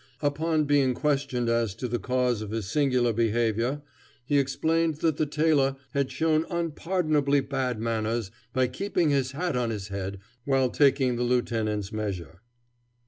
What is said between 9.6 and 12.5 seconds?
his head while taking the lieutenant's measure.